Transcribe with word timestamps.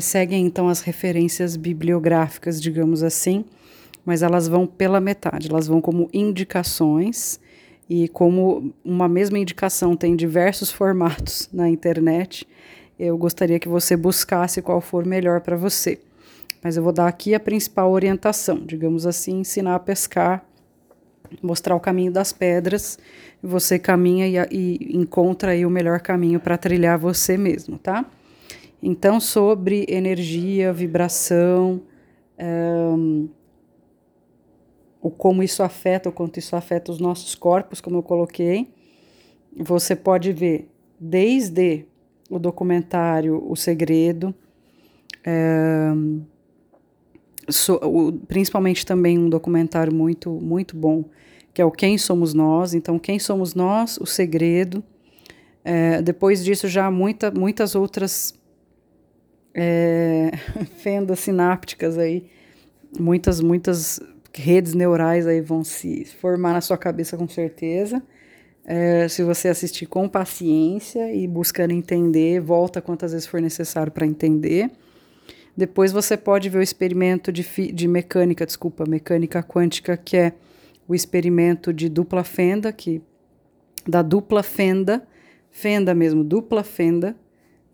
seguem 0.00 0.46
então 0.46 0.68
as 0.68 0.80
referências 0.80 1.56
bibliográficas, 1.56 2.60
digamos 2.60 3.02
assim, 3.02 3.44
mas 4.04 4.22
elas 4.22 4.48
vão 4.48 4.66
pela 4.66 5.00
metade, 5.00 5.48
elas 5.48 5.66
vão 5.66 5.80
como 5.80 6.08
indicações, 6.12 7.40
e 7.88 8.08
como 8.08 8.72
uma 8.84 9.06
mesma 9.06 9.38
indicação 9.38 9.94
tem 9.94 10.16
diversos 10.16 10.70
formatos 10.70 11.48
na 11.52 11.68
internet, 11.68 12.48
eu 12.98 13.18
gostaria 13.18 13.58
que 13.58 13.68
você 13.68 13.96
buscasse 13.96 14.62
qual 14.62 14.80
for 14.80 15.04
melhor 15.04 15.40
para 15.40 15.56
você. 15.56 15.98
Mas 16.62 16.76
eu 16.76 16.82
vou 16.82 16.92
dar 16.92 17.08
aqui 17.08 17.34
a 17.34 17.40
principal 17.40 17.90
orientação, 17.90 18.64
digamos 18.64 19.04
assim, 19.04 19.40
ensinar 19.40 19.74
a 19.74 19.78
pescar, 19.78 20.42
mostrar 21.42 21.74
o 21.74 21.80
caminho 21.80 22.12
das 22.12 22.32
pedras, 22.32 22.98
você 23.42 23.78
caminha 23.78 24.26
e, 24.26 24.36
e 24.50 24.96
encontra 24.96 25.50
aí 25.50 25.66
o 25.66 25.70
melhor 25.70 26.00
caminho 26.00 26.38
para 26.38 26.56
trilhar 26.56 26.96
você 26.98 27.36
mesmo, 27.36 27.76
tá? 27.78 28.06
Então, 28.82 29.20
sobre 29.20 29.86
energia, 29.88 30.72
vibração, 30.72 31.82
um, 32.38 33.28
o 35.00 35.10
como 35.10 35.42
isso 35.42 35.62
afeta, 35.62 36.08
o 36.08 36.12
quanto 36.12 36.38
isso 36.38 36.56
afeta 36.56 36.90
os 36.90 36.98
nossos 36.98 37.34
corpos, 37.34 37.80
como 37.80 37.98
eu 37.98 38.02
coloquei, 38.02 38.68
você 39.56 39.94
pode 39.94 40.32
ver 40.32 40.68
desde 40.98 41.84
o 42.28 42.38
documentário 42.38 43.42
O 43.48 43.54
Segredo, 43.54 44.34
é, 45.24 45.92
so, 47.48 47.74
o, 47.82 48.12
principalmente 48.12 48.84
também 48.84 49.18
um 49.18 49.28
documentário 49.28 49.94
muito, 49.94 50.30
muito 50.30 50.76
bom, 50.76 51.04
que 51.54 51.62
é 51.62 51.64
o 51.64 51.70
Quem 51.70 51.98
Somos 51.98 52.34
Nós. 52.34 52.74
Então, 52.74 52.98
Quem 52.98 53.18
Somos 53.18 53.54
Nós, 53.54 53.98
O 53.98 54.06
Segredo. 54.06 54.82
É, 55.64 56.02
depois 56.02 56.42
disso, 56.44 56.66
já 56.66 56.90
muita, 56.90 57.30
muitas 57.30 57.74
outras 57.74 58.34
é, 59.54 60.32
fendas 60.78 61.20
sinápticas 61.20 61.98
aí, 61.98 62.26
muitas, 62.98 63.40
muitas 63.40 64.00
redes 64.34 64.74
neurais 64.74 65.26
aí 65.26 65.40
vão 65.40 65.62
se 65.62 66.04
formar 66.20 66.52
na 66.52 66.60
sua 66.60 66.78
cabeça 66.78 67.16
com 67.16 67.28
certeza. 67.28 68.02
É, 68.64 69.08
se 69.08 69.24
você 69.24 69.48
assistir 69.48 69.86
com 69.86 70.08
paciência 70.08 71.12
e 71.12 71.26
buscando 71.26 71.72
entender, 71.72 72.40
volta 72.40 72.80
quantas 72.80 73.12
vezes 73.12 73.26
for 73.26 73.40
necessário 73.40 73.90
para 73.90 74.06
entender. 74.06 74.70
Depois 75.56 75.92
você 75.92 76.16
pode 76.16 76.48
ver 76.48 76.58
o 76.58 76.62
experimento 76.62 77.30
de, 77.32 77.42
de 77.72 77.88
mecânica, 77.88 78.46
desculpa, 78.46 78.86
mecânica 78.86 79.42
quântica, 79.42 79.96
que 79.96 80.16
é 80.16 80.32
o 80.88 80.94
experimento 80.94 81.72
de 81.72 81.88
dupla 81.88 82.24
fenda, 82.24 82.72
que 82.72 83.02
da 83.86 84.00
dupla 84.00 84.42
fenda, 84.42 85.06
fenda 85.50 85.94
mesmo, 85.94 86.24
dupla 86.24 86.62
fenda. 86.62 87.16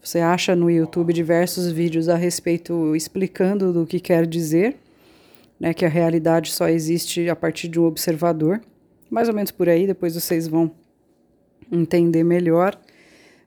Você 0.08 0.20
acha 0.20 0.56
no 0.56 0.70
YouTube 0.70 1.12
diversos 1.12 1.70
vídeos 1.70 2.08
a 2.08 2.16
respeito 2.16 2.96
explicando 2.96 3.74
do 3.74 3.84
que 3.84 4.00
quer 4.00 4.26
dizer 4.26 4.78
né, 5.60 5.74
que 5.74 5.84
a 5.84 5.88
realidade 5.88 6.50
só 6.50 6.66
existe 6.66 7.28
a 7.28 7.36
partir 7.36 7.68
de 7.68 7.78
um 7.78 7.84
observador. 7.84 8.58
Mais 9.10 9.28
ou 9.28 9.34
menos 9.34 9.50
por 9.50 9.68
aí, 9.68 9.86
depois 9.86 10.14
vocês 10.14 10.48
vão 10.48 10.70
entender 11.70 12.24
melhor. 12.24 12.74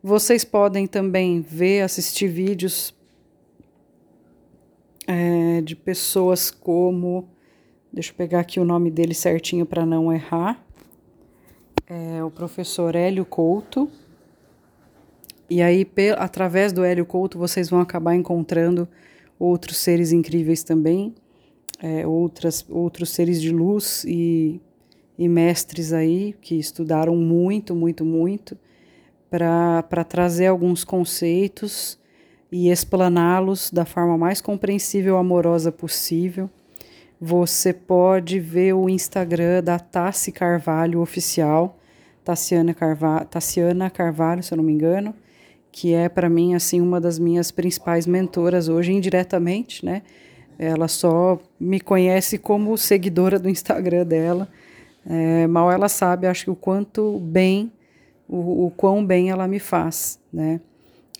Vocês 0.03 0.45
podem 0.45 0.85
também 0.85 1.41
ver, 1.41 1.81
assistir 1.81 2.27
vídeos 2.27 2.93
é, 5.07 5.61
de 5.61 5.75
pessoas 5.75 6.51
como. 6.51 7.27
Deixa 7.91 8.11
eu 8.11 8.15
pegar 8.15 8.41
aqui 8.41 8.59
o 8.59 8.63
nome 8.63 8.91
dele 8.91 9.15
certinho 9.15 9.65
para 9.65 9.83
não 9.83 10.13
errar. 10.13 10.63
É 11.87 12.23
o 12.23 12.29
professor 12.29 12.95
Hélio 12.95 13.25
Couto. 13.25 13.89
E 15.51 15.61
aí, 15.61 15.85
através 16.17 16.71
do 16.71 16.83
Hélio 16.83 17.05
Couto, 17.05 17.37
vocês 17.37 17.69
vão 17.69 17.81
acabar 17.81 18.15
encontrando 18.15 18.87
outros 19.37 19.77
seres 19.77 20.11
incríveis 20.11 20.63
também 20.63 21.13
é, 21.81 22.05
outras, 22.05 22.63
outros 22.69 23.09
seres 23.09 23.41
de 23.41 23.49
luz 23.49 24.03
e, 24.05 24.61
e 25.17 25.27
mestres 25.27 25.91
aí 25.91 26.35
que 26.39 26.55
estudaram 26.55 27.15
muito, 27.15 27.75
muito, 27.75 28.05
muito 28.05 28.57
para 29.29 30.03
trazer 30.07 30.47
alguns 30.47 30.83
conceitos 30.83 31.97
e 32.51 32.69
explaná-los 32.69 33.71
da 33.71 33.85
forma 33.85 34.17
mais 34.17 34.41
compreensível 34.41 35.15
e 35.15 35.19
amorosa 35.19 35.71
possível. 35.71 36.49
Você 37.19 37.71
pode 37.73 38.39
ver 38.39 38.73
o 38.73 38.89
Instagram 38.89 39.63
da 39.63 39.79
Tassi 39.79 40.31
Carvalho 40.31 40.99
Oficial, 40.99 41.79
Tassiana 42.23 42.73
Carvalho, 42.73 43.25
Tassiana 43.25 43.89
Carvalho, 43.89 44.43
se 44.43 44.53
eu 44.53 44.57
não 44.57 44.63
me 44.63 44.73
engano, 44.73 45.15
que 45.71 45.93
é 45.93 46.09
para 46.09 46.29
mim 46.29 46.53
assim 46.53 46.81
uma 46.81 46.99
das 46.99 47.17
minhas 47.17 47.51
principais 47.51 48.05
mentoras 48.05 48.67
hoje 48.67 48.91
indiretamente, 48.91 49.85
né? 49.85 50.01
Ela 50.59 50.87
só 50.87 51.39
me 51.59 51.79
conhece 51.79 52.37
como 52.37 52.77
seguidora 52.77 53.39
do 53.39 53.49
Instagram 53.49 54.05
dela. 54.05 54.47
É, 55.05 55.47
mal 55.47 55.71
ela 55.71 55.89
sabe, 55.89 56.27
acho 56.27 56.45
que 56.45 56.51
o 56.51 56.55
quanto 56.55 57.19
bem, 57.19 57.71
o, 58.27 58.67
o 58.67 58.71
quão 58.71 59.03
bem 59.03 59.31
ela 59.31 59.47
me 59.47 59.59
faz, 59.59 60.19
né? 60.31 60.61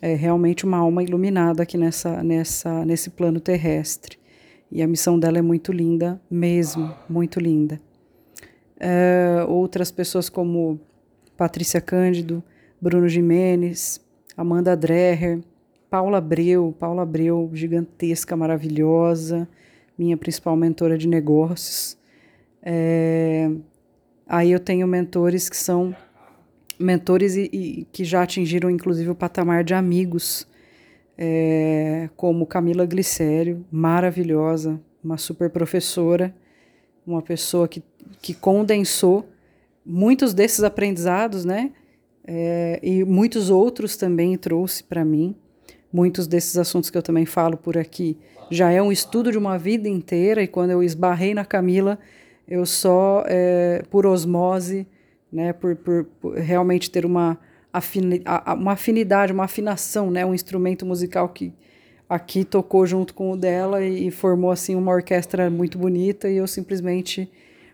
É 0.01 0.15
realmente 0.15 0.65
uma 0.65 0.77
alma 0.77 1.03
iluminada 1.03 1.63
aqui 1.63 1.77
nessa, 1.77 2.23
nessa, 2.23 2.85
nesse 2.85 3.09
plano 3.11 3.39
terrestre. 3.39 4.17
E 4.71 4.81
a 4.81 4.87
missão 4.87 5.19
dela 5.19 5.37
é 5.37 5.41
muito 5.41 5.71
linda, 5.71 6.19
mesmo, 6.29 6.93
muito 7.09 7.39
linda. 7.39 7.79
É, 8.79 9.45
outras 9.47 9.91
pessoas 9.91 10.27
como 10.27 10.79
Patrícia 11.37 11.81
Cândido, 11.81 12.43
Bruno 12.79 13.07
Jimenez, 13.07 14.01
Amanda 14.35 14.75
Dreher, 14.75 15.41
Paula 15.89 16.19
Abreu, 16.19 16.73
Paula 16.79 17.03
Abreu, 17.03 17.49
gigantesca, 17.53 18.35
maravilhosa, 18.35 19.47
minha 19.97 20.15
principal 20.15 20.55
mentora 20.55 20.97
de 20.97 21.07
negócios. 21.07 21.97
É, 22.63 23.51
aí 24.25 24.51
eu 24.51 24.59
tenho 24.59 24.87
mentores 24.87 25.49
que 25.49 25.57
são 25.57 25.95
mentores 26.79 27.35
e, 27.35 27.49
e, 27.51 27.87
que 27.91 28.03
já 28.03 28.23
atingiram 28.23 28.69
inclusive 28.69 29.09
o 29.09 29.15
patamar 29.15 29.63
de 29.63 29.73
amigos, 29.73 30.47
é, 31.17 32.09
como 32.15 32.45
Camila 32.45 32.85
Glicério, 32.85 33.65
maravilhosa, 33.71 34.79
uma 35.03 35.17
super 35.17 35.49
professora, 35.49 36.33
uma 37.05 37.21
pessoa 37.21 37.67
que, 37.67 37.83
que 38.21 38.33
condensou 38.33 39.27
muitos 39.85 40.33
desses 40.33 40.63
aprendizados, 40.63 41.43
né? 41.43 41.71
É, 42.33 42.79
e 42.81 43.03
muitos 43.03 43.49
outros 43.49 43.97
também 43.97 44.37
trouxe 44.37 44.81
para 44.81 45.03
mim. 45.03 45.35
Muitos 45.91 46.27
desses 46.27 46.57
assuntos 46.57 46.89
que 46.89 46.97
eu 46.97 47.03
também 47.03 47.25
falo 47.25 47.57
por 47.57 47.77
aqui 47.77 48.17
já 48.49 48.71
é 48.71 48.81
um 48.81 48.89
estudo 48.89 49.33
de 49.33 49.37
uma 49.37 49.57
vida 49.57 49.89
inteira, 49.89 50.41
e 50.41 50.47
quando 50.47 50.69
eu 50.69 50.81
esbarrei 50.81 51.33
na 51.33 51.43
Camila, 51.43 51.99
eu 52.47 52.65
só, 52.65 53.23
é, 53.27 53.83
por 53.89 54.05
osmose, 54.05 54.87
né, 55.31 55.51
por, 55.51 55.75
por, 55.75 56.05
por 56.21 56.37
realmente 56.37 56.89
ter 56.89 57.05
uma, 57.05 57.37
afini 57.73 58.23
uma 58.57 58.73
afinidade, 58.73 59.33
uma 59.33 59.43
afinação, 59.43 60.09
né, 60.09 60.25
um 60.25 60.33
instrumento 60.33 60.85
musical 60.85 61.27
que 61.27 61.53
aqui 62.09 62.45
tocou 62.45 62.85
junto 62.85 63.13
com 63.13 63.31
o 63.31 63.37
dela 63.37 63.83
e, 63.83 64.07
e 64.07 64.11
formou 64.11 64.51
assim 64.51 64.75
uma 64.75 64.93
orquestra 64.93 65.49
muito 65.49 65.77
bonita, 65.77 66.29
e 66.29 66.37
eu 66.37 66.47
simplesmente 66.47 67.29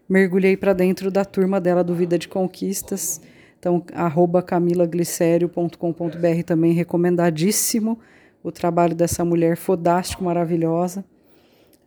mergulhei 0.09 0.57
para 0.57 0.73
dentro 0.73 1.12
da 1.12 1.23
turma 1.23 1.62
dela 1.62 1.84
do 1.84 1.94
Vida 1.94 2.17
de 2.17 2.28
Conquistas 2.28 3.22
então, 3.59 3.84
arroba 3.94 4.41
camilaglicério.com.br 4.41 6.44
também 6.45 6.73
recomendadíssimo 6.73 8.00
o 8.44 8.51
trabalho 8.51 8.95
dessa 8.95 9.25
mulher 9.25 9.57
fodástico, 9.57 10.23
maravilhosa. 10.23 11.03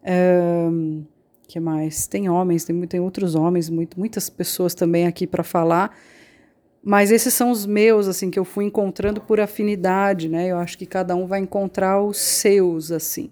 Um, 0.04 1.04
que 1.46 1.60
mais? 1.60 2.06
Tem 2.06 2.28
homens, 2.28 2.64
tem, 2.64 2.80
tem 2.86 3.00
outros 3.00 3.34
homens, 3.34 3.70
muito, 3.70 3.98
muitas 3.98 4.28
pessoas 4.28 4.74
também 4.74 5.06
aqui 5.06 5.26
para 5.26 5.44
falar. 5.44 5.96
Mas 6.82 7.10
esses 7.10 7.34
são 7.34 7.50
os 7.50 7.66
meus, 7.66 8.08
assim, 8.08 8.30
que 8.30 8.38
eu 8.38 8.44
fui 8.44 8.64
encontrando 8.64 9.20
por 9.20 9.38
afinidade, 9.38 10.28
né? 10.28 10.48
Eu 10.48 10.58
acho 10.58 10.76
que 10.76 10.86
cada 10.86 11.14
um 11.14 11.26
vai 11.26 11.40
encontrar 11.40 12.02
os 12.02 12.16
seus, 12.16 12.90
assim. 12.90 13.30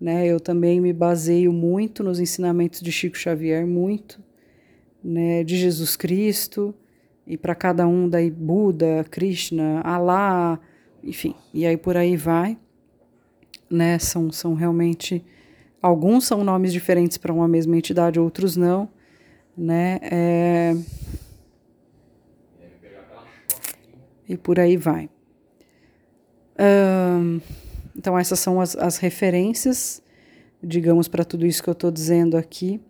Né? 0.00 0.26
Eu 0.26 0.38
também 0.38 0.80
me 0.80 0.92
baseio 0.92 1.52
muito 1.52 2.04
nos 2.04 2.20
ensinamentos 2.20 2.80
de 2.80 2.92
Chico 2.92 3.18
Xavier, 3.18 3.66
muito, 3.66 4.22
né? 5.02 5.42
De 5.42 5.56
Jesus 5.56 5.96
Cristo, 5.96 6.72
e 7.28 7.36
para 7.36 7.54
cada 7.54 7.86
um 7.86 8.08
daí 8.08 8.30
Buda, 8.30 9.04
Krishna, 9.10 9.82
Alá, 9.82 10.58
enfim, 11.04 11.34
e 11.52 11.66
aí 11.66 11.76
por 11.76 11.94
aí 11.94 12.16
vai, 12.16 12.56
né? 13.70 13.98
São, 13.98 14.32
são 14.32 14.54
realmente 14.54 15.22
alguns 15.82 16.24
são 16.24 16.42
nomes 16.42 16.72
diferentes 16.72 17.18
para 17.18 17.30
uma 17.30 17.46
mesma 17.46 17.76
entidade, 17.76 18.18
outros 18.18 18.56
não, 18.56 18.88
né? 19.54 19.98
É... 20.02 20.74
E 24.26 24.36
por 24.36 24.58
aí 24.58 24.78
vai. 24.78 25.10
Um, 26.58 27.40
então 27.94 28.18
essas 28.18 28.40
são 28.40 28.58
as, 28.58 28.74
as 28.74 28.96
referências, 28.96 30.02
digamos, 30.62 31.08
para 31.08 31.24
tudo 31.24 31.44
isso 31.44 31.62
que 31.62 31.68
eu 31.68 31.72
estou 31.72 31.90
dizendo 31.90 32.38
aqui 32.38 32.80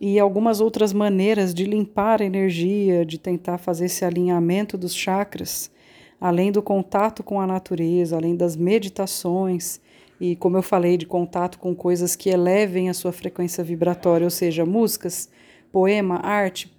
e 0.00 0.18
algumas 0.18 0.60
outras 0.62 0.94
maneiras 0.94 1.52
de 1.52 1.64
limpar 1.64 2.22
a 2.22 2.24
energia, 2.24 3.04
de 3.04 3.18
tentar 3.18 3.58
fazer 3.58 3.84
esse 3.84 4.02
alinhamento 4.02 4.78
dos 4.78 4.94
chakras, 4.94 5.70
além 6.18 6.50
do 6.50 6.62
contato 6.62 7.22
com 7.22 7.38
a 7.38 7.46
natureza, 7.46 8.16
além 8.16 8.34
das 8.34 8.56
meditações 8.56 9.78
e, 10.18 10.34
como 10.36 10.56
eu 10.56 10.62
falei, 10.62 10.96
de 10.96 11.04
contato 11.04 11.58
com 11.58 11.74
coisas 11.74 12.16
que 12.16 12.30
elevem 12.30 12.88
a 12.88 12.94
sua 12.94 13.12
frequência 13.12 13.62
vibratória, 13.62 14.24
ou 14.24 14.30
seja, 14.30 14.64
músicas, 14.64 15.28
poema, 15.70 16.16
arte, 16.16 16.74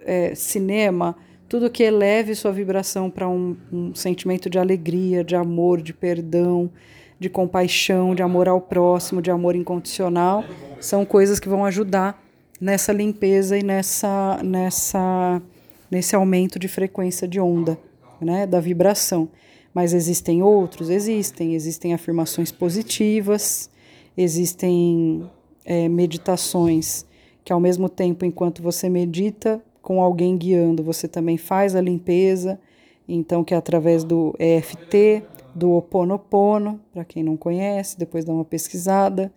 é, 0.00 0.34
cinema, 0.34 1.16
tudo 1.48 1.70
que 1.70 1.82
eleve 1.82 2.34
sua 2.34 2.50
vibração 2.52 3.08
para 3.08 3.28
um, 3.28 3.56
um 3.72 3.94
sentimento 3.94 4.50
de 4.50 4.58
alegria, 4.58 5.22
de 5.22 5.36
amor, 5.36 5.80
de 5.80 5.92
perdão, 5.92 6.70
de 7.18 7.28
compaixão, 7.28 8.14
de 8.14 8.22
amor 8.22 8.48
ao 8.48 8.60
próximo, 8.60 9.22
de 9.22 9.30
amor 9.30 9.54
incondicional, 9.54 10.44
são 10.80 11.04
coisas 11.04 11.38
que 11.38 11.48
vão 11.48 11.64
ajudar 11.64 12.23
nessa 12.60 12.92
limpeza 12.92 13.58
e 13.58 13.62
nessa, 13.62 14.40
nessa, 14.42 15.42
nesse 15.90 16.14
aumento 16.14 16.58
de 16.58 16.68
frequência 16.68 17.26
de 17.26 17.40
onda, 17.40 17.78
né, 18.20 18.46
da 18.46 18.60
vibração. 18.60 19.28
Mas 19.72 19.92
existem 19.92 20.42
outros? 20.42 20.88
Existem. 20.88 21.54
Existem 21.54 21.92
afirmações 21.92 22.52
positivas, 22.52 23.68
existem 24.16 25.28
é, 25.64 25.88
meditações 25.88 27.04
que, 27.44 27.52
ao 27.52 27.60
mesmo 27.60 27.88
tempo, 27.88 28.24
enquanto 28.24 28.62
você 28.62 28.88
medita 28.88 29.60
com 29.82 30.00
alguém 30.00 30.36
guiando, 30.38 30.82
você 30.82 31.06
também 31.06 31.36
faz 31.36 31.74
a 31.74 31.80
limpeza. 31.80 32.58
Então, 33.06 33.44
que 33.44 33.52
é 33.52 33.56
através 33.56 34.02
do 34.02 34.34
EFT, 34.38 35.22
do 35.54 35.72
Oponopono, 35.72 36.80
para 36.92 37.04
quem 37.04 37.22
não 37.22 37.36
conhece, 37.36 37.98
depois 37.98 38.24
dá 38.24 38.32
uma 38.32 38.44
pesquisada. 38.44 39.30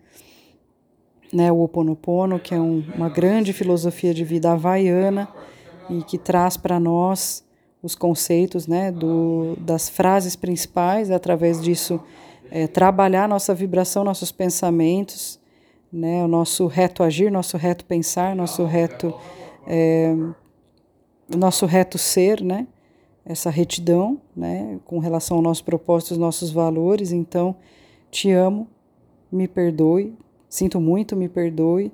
Né, 1.32 1.52
o 1.52 1.62
Oponopono, 1.62 2.40
que 2.40 2.54
é 2.54 2.60
um, 2.60 2.84
uma 2.96 3.10
grande 3.10 3.52
filosofia 3.52 4.14
de 4.14 4.24
vida 4.24 4.52
havaiana 4.54 5.28
e 5.90 6.02
que 6.02 6.18
traz 6.18 6.56
para 6.56 6.80
nós 6.80 7.44
os 7.84 7.96
conceitos 7.96 8.66
né, 8.66 8.92
do, 8.92 9.56
das 9.60 9.90
frases 9.90 10.36
principais, 10.36 11.12
através 11.12 11.62
disso 11.62 12.00
é, 12.50 12.68
trabalhar 12.68 13.28
nossa 13.28 13.54
vibração, 13.54 14.04
nossos 14.04 14.32
pensamentos, 14.32 15.40
né, 15.92 16.24
o 16.24 16.28
nosso 16.28 16.68
reto 16.68 17.04
agir, 17.04 17.32
nosso 17.32 17.58
reto 17.58 17.86
pensar, 17.86 18.36
nosso 18.36 18.66
reto, 18.66 19.14
é, 19.66 20.16
nosso 21.36 21.66
reto 21.66 21.98
ser, 21.98 22.42
né, 22.42 22.68
essa 23.26 23.50
retidão 23.50 24.20
né, 24.36 24.80
com 24.86 25.00
relação 25.00 25.38
ao 25.38 25.44
nosso 25.44 25.64
propósito, 25.64 26.12
os 26.12 26.18
nossos 26.18 26.50
valores. 26.50 27.12
Então, 27.12 27.56
te 28.10 28.32
amo, 28.32 28.68
me 29.30 29.48
perdoe, 29.48 30.14
sinto 30.50 30.80
muito, 30.80 31.16
me 31.16 31.30
perdoe, 31.30 31.92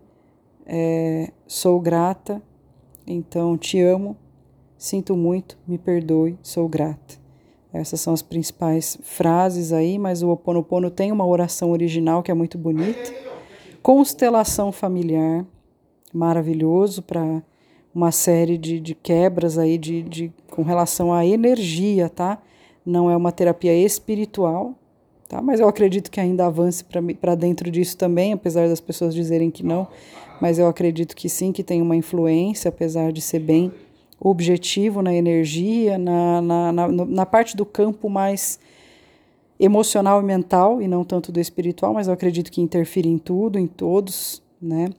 é, 0.65 1.31
sou 1.47 1.79
grata, 1.79 2.41
então 3.05 3.57
te 3.57 3.79
amo, 3.81 4.17
Sinto 4.83 5.15
muito, 5.15 5.57
me 5.65 5.77
perdoe, 5.77 6.37
sou 6.43 6.67
grata. 6.67 7.15
Essas 7.71 8.01
são 8.01 8.13
as 8.13 8.21
principais 8.21 8.97
frases 9.01 9.71
aí, 9.71 9.97
mas 9.97 10.21
o 10.21 10.27
Ho 10.27 10.33
Oponopono 10.33 10.91
tem 10.91 11.09
uma 11.09 11.25
oração 11.25 11.71
original 11.71 12.21
que 12.21 12.29
é 12.29 12.33
muito 12.33 12.57
bonita. 12.57 13.13
Constelação 13.81 14.73
familiar, 14.73 15.45
maravilhoso 16.13 17.01
para 17.01 17.41
uma 17.95 18.11
série 18.11 18.57
de, 18.57 18.77
de 18.81 18.93
quebras 18.93 19.57
aí 19.57 19.77
de, 19.77 20.03
de, 20.03 20.33
com 20.51 20.63
relação 20.63 21.13
à 21.13 21.25
energia, 21.25 22.09
tá? 22.09 22.41
Não 22.85 23.09
é 23.09 23.15
uma 23.15 23.31
terapia 23.31 23.73
espiritual, 23.73 24.75
tá? 25.33 25.41
Mas 25.41 25.59
eu 25.59 25.67
acredito 25.67 26.11
que 26.11 26.19
ainda 26.19 26.45
avance 26.45 26.85
para 27.19 27.33
dentro 27.33 27.71
disso 27.71 27.97
também, 27.97 28.33
apesar 28.33 28.69
das 28.69 28.79
pessoas 28.79 29.15
dizerem 29.15 29.49
que 29.49 29.63
não. 29.63 29.87
Mas 30.39 30.59
eu 30.59 30.67
acredito 30.67 31.15
que 31.15 31.27
sim, 31.27 31.51
que 31.51 31.63
tem 31.63 31.81
uma 31.81 31.95
influência, 31.95 32.69
apesar 32.69 33.11
de 33.11 33.19
ser 33.19 33.39
bem 33.39 33.71
objetivo 34.19 35.01
na 35.01 35.13
energia, 35.13 35.97
na, 35.97 36.41
na, 36.41 36.71
na, 36.71 36.87
na 36.87 37.25
parte 37.25 37.57
do 37.57 37.65
campo 37.65 38.09
mais 38.09 38.59
emocional 39.59 40.21
e 40.21 40.23
mental, 40.23 40.81
e 40.81 40.87
não 40.87 41.03
tanto 41.03 41.31
do 41.31 41.39
espiritual, 41.39 41.93
mas 41.93 42.07
eu 42.07 42.13
acredito 42.13 42.51
que 42.51 42.61
interfere 42.61 43.09
em 43.09 43.17
tudo, 43.17 43.57
em 43.57 43.67
todos, 43.67 44.41
né? 44.61 44.89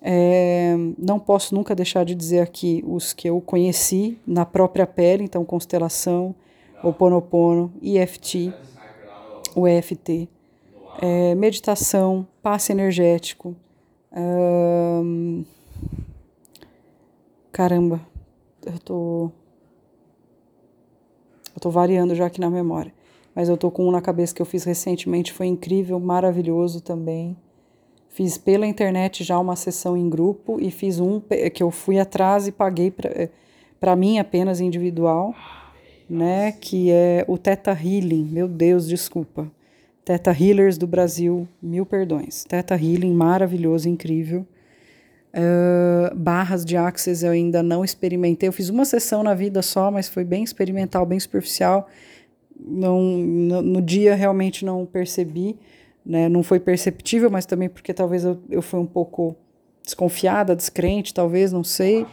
É, 0.00 0.76
não 0.96 1.18
posso 1.18 1.52
nunca 1.54 1.74
deixar 1.74 2.04
de 2.04 2.14
dizer 2.14 2.38
aqui 2.38 2.84
os 2.86 3.12
que 3.12 3.28
eu 3.28 3.40
conheci 3.40 4.16
na 4.24 4.46
própria 4.46 4.86
pele, 4.86 5.24
então 5.24 5.44
constelação, 5.44 6.34
o 6.84 6.92
Ponopono, 6.92 7.72
EFT, 7.82 8.52
o 9.60 9.66
EFT, 9.66 10.28
é, 11.00 11.34
meditação, 11.34 12.26
passe 12.42 12.72
energético, 12.72 13.56
caramba, 17.52 18.00
eu 18.64 18.78
tô. 18.78 19.30
Eu 21.54 21.60
tô 21.60 21.70
variando 21.70 22.14
já 22.14 22.26
aqui 22.26 22.40
na 22.40 22.48
memória. 22.48 22.92
Mas 23.34 23.48
eu 23.48 23.56
tô 23.56 23.70
com 23.70 23.88
um 23.88 23.90
na 23.90 24.00
cabeça 24.00 24.34
que 24.34 24.40
eu 24.40 24.46
fiz 24.46 24.64
recentemente, 24.64 25.32
foi 25.32 25.46
incrível, 25.46 25.98
maravilhoso 25.98 26.80
também. 26.80 27.36
Fiz 28.08 28.38
pela 28.38 28.66
internet 28.66 29.22
já 29.22 29.38
uma 29.38 29.54
sessão 29.54 29.96
em 29.96 30.08
grupo 30.08 30.58
e 30.60 30.70
fiz 30.70 30.98
um 30.98 31.20
que 31.52 31.62
eu 31.62 31.70
fui 31.70 31.98
atrás 31.98 32.48
e 32.48 32.52
paguei 32.52 32.92
para 33.80 33.94
mim 33.96 34.18
apenas 34.18 34.60
individual, 34.60 35.34
né? 36.08 36.52
Que 36.52 36.90
é 36.90 37.24
o 37.28 37.36
Teta 37.36 37.72
Healing. 37.72 38.24
Meu 38.24 38.48
Deus, 38.48 38.88
desculpa. 38.88 39.50
Teta 40.04 40.30
Healers 40.30 40.78
do 40.78 40.86
Brasil, 40.86 41.46
mil 41.60 41.84
perdões. 41.84 42.44
Teta 42.44 42.74
Healing, 42.74 43.12
maravilhoso, 43.12 43.88
incrível. 43.88 44.46
Uh, 45.34 46.14
barras 46.16 46.64
de 46.64 46.76
Access 46.76 47.22
eu 47.22 47.32
ainda 47.32 47.62
não 47.62 47.84
experimentei. 47.84 48.48
Eu 48.48 48.52
fiz 48.52 48.70
uma 48.70 48.84
sessão 48.84 49.22
na 49.22 49.34
vida 49.34 49.60
só, 49.60 49.90
mas 49.90 50.08
foi 50.08 50.24
bem 50.24 50.42
experimental, 50.42 51.04
bem 51.04 51.20
superficial. 51.20 51.88
Não, 52.58 53.00
no, 53.02 53.62
no 53.62 53.82
dia 53.82 54.14
realmente 54.14 54.64
não 54.64 54.86
percebi, 54.86 55.56
né? 56.04 56.28
não 56.28 56.42
foi 56.42 56.58
perceptível, 56.58 57.30
mas 57.30 57.44
também 57.44 57.68
porque 57.68 57.92
talvez 57.92 58.24
eu, 58.24 58.40
eu 58.48 58.62
fui 58.62 58.80
um 58.80 58.86
pouco 58.86 59.36
desconfiada, 59.84 60.56
descrente, 60.56 61.12
talvez, 61.12 61.52
não 61.52 61.62
sei. 61.62 62.06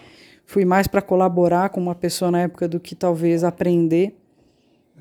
Fui 0.46 0.64
mais 0.64 0.88
para 0.88 1.02
colaborar 1.02 1.70
com 1.70 1.82
uma 1.82 1.96
pessoa 1.96 2.30
na 2.30 2.42
época 2.42 2.68
do 2.68 2.80
que 2.80 2.96
talvez 2.96 3.44
aprender. 3.44 4.16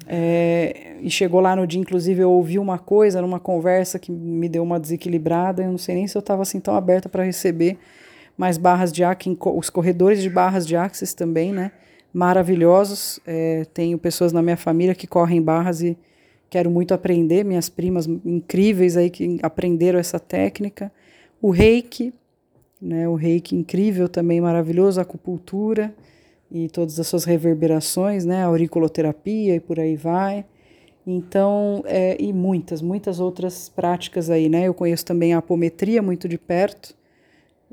É, 0.06 0.96
e 1.00 1.10
chegou 1.10 1.40
lá 1.40 1.54
no 1.54 1.66
dia, 1.66 1.80
inclusive, 1.80 2.20
eu 2.20 2.30
ouvi 2.30 2.58
uma 2.58 2.78
coisa 2.78 3.20
numa 3.22 3.38
conversa 3.38 3.98
que 3.98 4.10
me 4.10 4.48
deu 4.48 4.62
uma 4.62 4.80
desequilibrada. 4.80 5.62
Eu 5.62 5.70
não 5.70 5.78
sei 5.78 5.94
nem 5.94 6.06
se 6.06 6.16
eu 6.16 6.20
estava 6.20 6.42
assim 6.42 6.60
tão 6.60 6.74
aberta 6.74 7.08
para 7.08 7.22
receber 7.22 7.78
mais 8.36 8.58
barras 8.58 8.92
de 8.92 9.04
Access, 9.04 9.36
os 9.54 9.70
corredores 9.70 10.20
de 10.20 10.28
barras 10.28 10.66
de 10.66 10.76
Access 10.76 11.14
também, 11.14 11.52
né? 11.52 11.70
Maravilhosos. 12.12 13.20
É, 13.26 13.66
tenho 13.72 13.98
pessoas 13.98 14.32
na 14.32 14.42
minha 14.42 14.56
família 14.56 14.94
que 14.94 15.06
correm 15.06 15.40
barras 15.40 15.82
e 15.82 15.96
quero 16.50 16.70
muito 16.70 16.94
aprender. 16.94 17.44
Minhas 17.44 17.68
primas 17.68 18.06
incríveis 18.06 18.96
aí 18.96 19.10
que 19.10 19.38
aprenderam 19.42 19.98
essa 19.98 20.18
técnica. 20.18 20.90
O 21.40 21.50
reiki, 21.50 22.12
né? 22.84 23.08
O 23.08 23.14
reiki 23.14 23.56
incrível 23.56 24.08
também, 24.08 24.40
maravilhoso. 24.40 25.00
A 25.00 25.02
acupuntura 25.02 25.94
e 26.50 26.68
todas 26.68 27.00
as 27.00 27.06
suas 27.06 27.24
reverberações, 27.24 28.24
né? 28.24 28.42
A 28.42 28.46
auriculoterapia 28.46 29.56
e 29.56 29.60
por 29.60 29.80
aí 29.80 29.96
vai. 29.96 30.44
Então, 31.06 31.82
é, 31.86 32.16
e 32.20 32.32
muitas, 32.32 32.80
muitas 32.80 33.20
outras 33.20 33.68
práticas 33.68 34.30
aí, 34.30 34.48
né? 34.48 34.68
Eu 34.68 34.74
conheço 34.74 35.04
também 35.04 35.34
a 35.34 35.38
apometria 35.38 36.02
muito 36.02 36.28
de 36.28 36.38
perto 36.38 36.94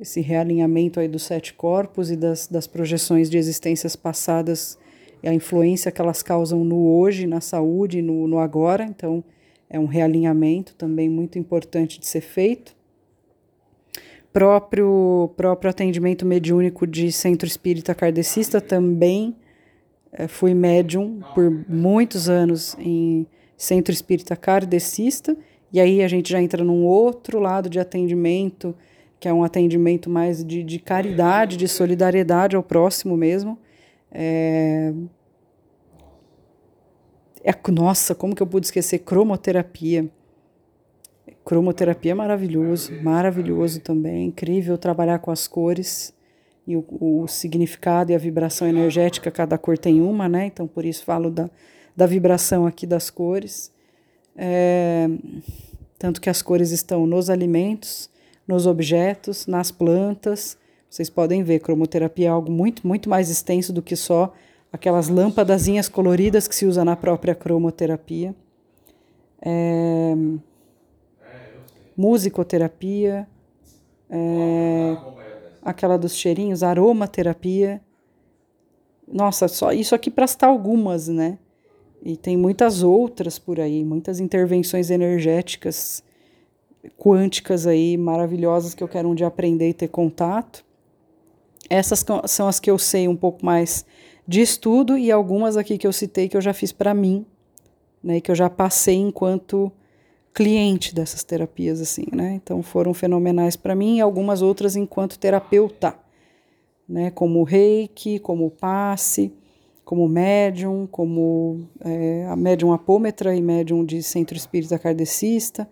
esse 0.01 0.19
realinhamento 0.19 0.99
aí 0.99 1.07
dos 1.07 1.23
sete 1.23 1.53
corpos 1.53 2.09
e 2.09 2.15
das, 2.15 2.47
das 2.47 2.65
projeções 2.65 3.29
de 3.29 3.37
existências 3.37 3.95
passadas 3.95 4.77
e 5.21 5.27
a 5.27 5.33
influência 5.33 5.91
que 5.91 6.01
elas 6.01 6.23
causam 6.23 6.63
no 6.65 6.87
hoje, 6.87 7.27
na 7.27 7.39
saúde, 7.39 8.01
no, 8.01 8.27
no 8.27 8.39
agora. 8.39 8.83
Então, 8.83 9.23
é 9.69 9.79
um 9.79 9.85
realinhamento 9.85 10.73
também 10.75 11.07
muito 11.07 11.37
importante 11.37 11.99
de 11.99 12.07
ser 12.07 12.21
feito. 12.21 12.75
Próprio, 14.33 15.31
próprio 15.35 15.69
atendimento 15.69 16.25
mediúnico 16.25 16.87
de 16.87 17.11
centro 17.11 17.47
espírita 17.47 17.93
kardecista 17.93 18.61
também 18.61 19.35
é, 20.13 20.27
fui 20.27 20.53
médium 20.53 21.19
por 21.35 21.51
muitos 21.67 22.29
anos 22.29 22.75
em 22.79 23.27
centro 23.57 23.93
espírita 23.93 24.35
kardecista, 24.35 25.35
e 25.71 25.79
aí 25.79 26.01
a 26.01 26.07
gente 26.07 26.31
já 26.31 26.41
entra 26.41 26.63
num 26.63 26.85
outro 26.85 27.39
lado 27.39 27.69
de 27.69 27.79
atendimento 27.79 28.75
que 29.21 29.27
é 29.27 29.33
um 29.33 29.43
atendimento 29.43 30.09
mais 30.09 30.43
de, 30.43 30.63
de 30.63 30.79
caridade, 30.79 31.55
de 31.55 31.67
solidariedade 31.67 32.55
ao 32.55 32.63
próximo 32.63 33.15
mesmo. 33.15 33.55
É... 34.11 34.91
É, 37.43 37.55
nossa, 37.71 38.15
como 38.15 38.35
que 38.35 38.41
eu 38.41 38.47
pude 38.47 38.65
esquecer? 38.65 38.99
Cromoterapia. 38.99 40.09
Cromoterapia 41.43 42.11
é 42.11 42.15
maravilhoso, 42.15 42.91
maravilhoso 43.01 43.79
também. 43.79 44.27
Incrível 44.27 44.77
trabalhar 44.77 45.19
com 45.19 45.31
as 45.31 45.47
cores 45.47 46.13
e 46.67 46.75
o, 46.75 46.85
o 46.99 47.27
significado 47.27 48.11
e 48.11 48.15
a 48.15 48.17
vibração 48.17 48.67
energética, 48.67 49.31
cada 49.31 49.57
cor 49.57 49.77
tem 49.77 50.01
uma, 50.01 50.29
né? 50.29 50.45
Então, 50.45 50.67
por 50.67 50.85
isso 50.85 51.03
falo 51.03 51.29
da, 51.31 51.49
da 51.95 52.05
vibração 52.05 52.65
aqui 52.65 52.85
das 52.85 53.09
cores. 53.09 53.71
É, 54.35 55.09
tanto 55.97 56.21
que 56.21 56.29
as 56.29 56.41
cores 56.41 56.71
estão 56.71 57.05
nos 57.05 57.29
alimentos, 57.29 58.09
nos 58.47 58.65
objetos, 58.67 59.47
nas 59.47 59.71
plantas. 59.71 60.57
Vocês 60.89 61.09
podem 61.09 61.43
ver, 61.43 61.59
cromoterapia 61.59 62.27
é 62.27 62.29
algo 62.29 62.51
muito, 62.51 62.87
muito 62.87 63.09
mais 63.09 63.29
extenso 63.29 63.73
do 63.73 63.81
que 63.81 63.95
só 63.95 64.33
aquelas 64.71 65.09
lâmpadazinhas 65.09 65.89
coloridas 65.89 66.47
que 66.47 66.55
se 66.55 66.65
usa 66.65 66.85
na 66.85 66.95
própria 66.95 67.35
cromoterapia. 67.35 68.35
É... 69.41 70.15
musicoterapia, 71.95 73.27
é, 74.09 74.97
aquela 75.61 75.97
dos 75.97 76.15
cheirinhos, 76.15 76.63
aromaterapia. 76.63 77.81
Nossa, 79.07 79.47
só 79.47 79.71
isso 79.71 79.93
aqui 79.93 80.09
para 80.09 80.27
citar 80.27 80.49
algumas, 80.49 81.07
né? 81.07 81.37
E 82.03 82.17
tem 82.17 82.35
muitas 82.35 82.81
outras 82.81 83.37
por 83.37 83.59
aí, 83.59 83.83
muitas 83.83 84.19
intervenções 84.19 84.89
energéticas 84.89 86.03
quânticas 86.97 87.67
aí 87.67 87.95
maravilhosas 87.97 88.73
que 88.73 88.83
eu 88.83 88.87
quero 88.87 89.09
um 89.09 89.15
dia 89.15 89.27
aprender 89.27 89.69
e 89.69 89.73
ter 89.73 89.87
contato. 89.87 90.65
Essas 91.69 92.03
são 92.27 92.47
as 92.47 92.59
que 92.59 92.69
eu 92.69 92.77
sei 92.77 93.07
um 93.07 93.15
pouco 93.15 93.45
mais 93.45 93.85
de 94.27 94.41
estudo 94.41 94.97
e 94.97 95.11
algumas 95.11 95.57
aqui 95.57 95.77
que 95.77 95.87
eu 95.87 95.93
citei 95.93 96.27
que 96.27 96.35
eu 96.35 96.41
já 96.41 96.53
fiz 96.53 96.71
para 96.71 96.93
mim, 96.93 97.25
né, 98.03 98.19
que 98.19 98.31
eu 98.31 98.35
já 98.35 98.49
passei 98.49 98.95
enquanto 98.95 99.71
cliente 100.33 100.95
dessas 100.95 101.23
terapias 101.23 101.81
assim, 101.81 102.05
né? 102.11 102.33
Então 102.41 102.61
foram 102.63 102.93
fenomenais 102.93 103.55
para 103.55 103.75
mim 103.75 103.97
e 103.97 104.01
algumas 104.01 104.41
outras 104.41 104.75
enquanto 104.75 105.19
terapeuta, 105.19 105.95
né, 106.87 107.09
como 107.11 107.43
Reiki, 107.43 108.19
como 108.19 108.49
passe, 108.49 109.33
como 109.85 110.07
médium, 110.07 110.87
como 110.87 111.67
é, 111.83 112.25
a 112.29 112.35
médium 112.35 112.71
apômetra 112.73 113.35
e 113.35 113.41
médium 113.41 113.83
de 113.83 114.01
centro 114.03 114.37
espírita 114.37 114.79
kardecista, 114.79 115.69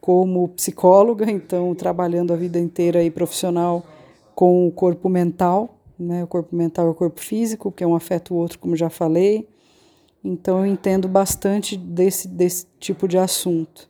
como 0.00 0.48
psicóloga, 0.48 1.30
então 1.30 1.74
trabalhando 1.74 2.32
a 2.32 2.36
vida 2.36 2.58
inteira 2.58 3.02
e 3.02 3.10
profissional 3.10 3.84
com 4.34 4.66
o 4.68 4.70
corpo 4.70 5.08
mental, 5.08 5.78
né? 5.98 6.22
O 6.22 6.26
corpo 6.26 6.54
mental 6.54 6.88
e 6.88 6.90
o 6.90 6.94
corpo 6.94 7.20
físico, 7.20 7.72
que 7.72 7.82
é 7.82 7.86
um 7.86 7.94
afeta 7.94 8.32
o 8.32 8.36
outro, 8.36 8.58
como 8.58 8.76
já 8.76 8.90
falei. 8.90 9.48
Então 10.26 10.58
eu 10.58 10.66
entendo 10.66 11.06
bastante 11.06 11.76
desse, 11.76 12.26
desse 12.26 12.66
tipo 12.80 13.06
de 13.06 13.16
assunto. 13.16 13.88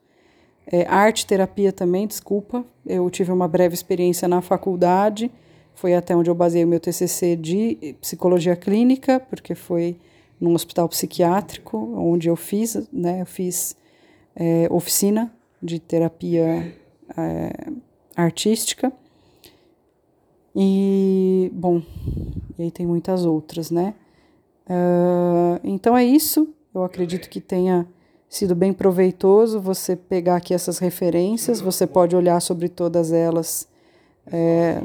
É, 0.67 0.85
arte 0.87 1.27
terapia 1.27 1.73
também, 1.73 2.07
desculpa. 2.07 2.65
Eu 2.85 3.09
tive 3.09 3.33
uma 3.33 3.49
breve 3.49 3.75
experiência 3.75 4.29
na 4.29 4.43
faculdade, 4.43 5.31
foi 5.75 5.95
até 5.95 6.15
onde 6.15 6.29
eu 6.29 6.35
baseei 6.35 6.65
o 6.65 6.69
meu 6.69 6.81
TCC 6.81 7.37
de 7.37 7.97
psicologia 8.01 8.55
clínica, 8.55 9.19
porque 9.19 9.55
foi 9.55 9.99
num 10.39 10.53
hospital 10.55 10.89
psiquiátrico, 10.89 11.79
onde 11.97 12.29
eu 12.29 12.37
fiz, 12.37 12.87
né, 12.93 13.23
eu 13.23 13.27
fiz 13.27 13.75
é, 14.35 14.69
oficina 14.71 15.33
de 15.63 15.79
terapia 15.79 16.75
é, 17.17 17.73
artística. 18.15 18.93
E, 20.55 21.51
bom, 21.55 21.83
e 22.59 22.65
aí 22.65 22.71
tem 22.71 22.87
muitas 22.87 23.25
outras, 23.25 23.71
né? 23.71 23.95
Uh, 24.69 25.61
então 25.63 25.97
é 25.97 26.05
isso. 26.05 26.49
Eu 26.75 26.85
acredito 26.85 27.29
que 27.29 27.41
tenha 27.41 27.87
sido 28.29 28.55
bem 28.55 28.73
proveitoso 28.73 29.61
você 29.61 29.97
pegar 29.97 30.37
aqui 30.37 30.53
essas 30.53 30.79
referências. 30.79 31.61
Você 31.61 31.87
pode 31.87 32.15
olhar 32.15 32.41
sobre 32.41 32.69
todas 32.69 33.13
elas 33.13 33.69
é, 34.27 34.83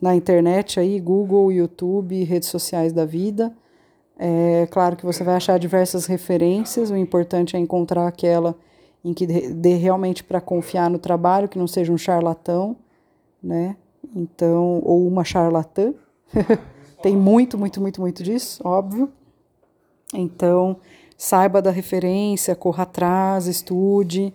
na 0.00 0.14
internet 0.14 0.78
aí, 0.78 1.00
Google, 1.00 1.52
YouTube, 1.52 2.22
redes 2.24 2.48
sociais 2.48 2.92
da 2.92 3.04
vida. 3.04 3.54
É 4.18 4.66
claro 4.70 4.96
que 4.96 5.04
você 5.04 5.22
vai 5.22 5.36
achar 5.36 5.58
diversas 5.58 6.06
referências. 6.06 6.90
O 6.90 6.96
importante 6.96 7.56
é 7.56 7.58
encontrar 7.58 8.06
aquela 8.06 8.56
em 9.04 9.14
que 9.14 9.26
dê 9.26 9.74
realmente 9.74 10.24
para 10.24 10.40
confiar 10.40 10.90
no 10.90 10.98
trabalho, 10.98 11.48
que 11.48 11.58
não 11.58 11.68
seja 11.68 11.92
um 11.92 11.98
charlatão, 11.98 12.76
né? 13.42 13.76
Então, 14.14 14.80
ou 14.84 15.06
uma 15.06 15.24
charlatã. 15.24 15.94
Tem 17.06 17.16
muito, 17.16 17.56
muito, 17.56 17.80
muito, 17.80 18.00
muito 18.00 18.24
disso, 18.24 18.60
óbvio. 18.66 19.08
Então, 20.12 20.78
saiba 21.16 21.62
da 21.62 21.70
referência, 21.70 22.56
corra 22.56 22.82
atrás, 22.82 23.46
estude, 23.46 24.34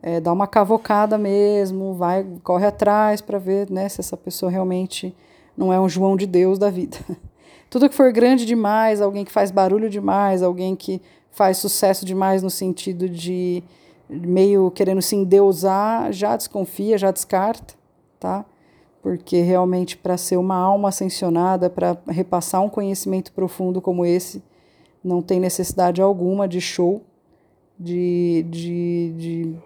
é, 0.00 0.18
dá 0.18 0.32
uma 0.32 0.46
cavocada 0.46 1.18
mesmo, 1.18 1.92
vai, 1.92 2.26
corre 2.42 2.64
atrás 2.64 3.20
para 3.20 3.38
ver 3.38 3.70
né, 3.70 3.86
se 3.90 4.00
essa 4.00 4.16
pessoa 4.16 4.50
realmente 4.50 5.14
não 5.54 5.70
é 5.70 5.78
um 5.78 5.90
João 5.90 6.16
de 6.16 6.26
Deus 6.26 6.58
da 6.58 6.70
vida. 6.70 6.96
Tudo 7.68 7.86
que 7.86 7.94
for 7.94 8.10
grande 8.10 8.46
demais, 8.46 9.02
alguém 9.02 9.22
que 9.22 9.30
faz 9.30 9.50
barulho 9.50 9.90
demais, 9.90 10.42
alguém 10.42 10.74
que 10.74 11.02
faz 11.30 11.58
sucesso 11.58 12.06
demais 12.06 12.42
no 12.42 12.48
sentido 12.48 13.10
de 13.10 13.62
meio 14.08 14.70
querendo 14.70 15.02
se 15.02 15.14
endeusar, 15.14 16.10
já 16.14 16.34
desconfia, 16.34 16.96
já 16.96 17.10
descarta, 17.10 17.74
tá? 18.18 18.42
Porque 19.06 19.40
realmente 19.40 19.96
para 19.96 20.16
ser 20.16 20.36
uma 20.36 20.56
alma 20.56 20.88
ascensionada, 20.88 21.70
para 21.70 21.96
repassar 22.08 22.60
um 22.60 22.68
conhecimento 22.68 23.30
profundo 23.32 23.80
como 23.80 24.04
esse, 24.04 24.42
não 25.04 25.22
tem 25.22 25.38
necessidade 25.38 26.02
alguma 26.02 26.48
de 26.48 26.60
show, 26.60 27.04
de, 27.78 28.44
de, 28.50 29.14
de 29.16 29.56